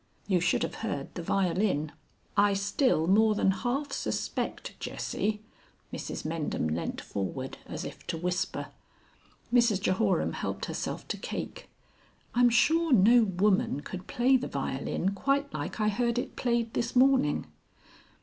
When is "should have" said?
0.39-0.73